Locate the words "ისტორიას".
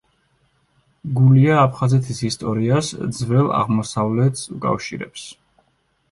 2.29-2.89